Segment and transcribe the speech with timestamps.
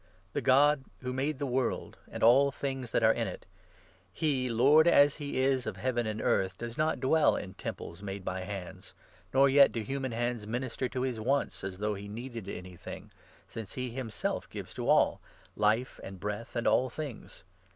[0.33, 3.45] The God 24 who made the world and all things that are in it—
[4.13, 8.25] he, Lord as he is of Heaven and Earth, does not dwell in Temples made
[8.25, 8.95] by hands,
[9.31, 13.11] nor yet do human hands minister to his 25 wants, as though he needed anything,
[13.47, 15.21] since he himself gives, to all,
[15.55, 17.43] life, and breath, and all things.